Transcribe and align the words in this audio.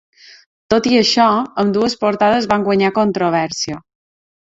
Tot 0.73 0.89
i 0.91 0.97
això, 1.01 1.27
ambdues 1.65 1.99
portades 2.07 2.51
van 2.55 2.69
guanyar 2.71 2.93
controvèrsia. 3.01 3.83